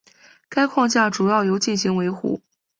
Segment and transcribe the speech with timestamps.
[0.49, 2.41] 该框架主要由进行维护。